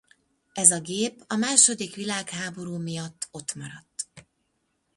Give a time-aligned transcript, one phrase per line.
[0.53, 4.09] Ez a gép a második világháború miatt ott maradt.